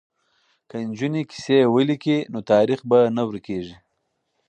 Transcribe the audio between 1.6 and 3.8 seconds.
ولیکي نو تاریخ به نه ورکيږي.